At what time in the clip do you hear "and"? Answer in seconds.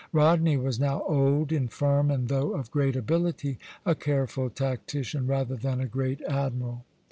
2.09-2.27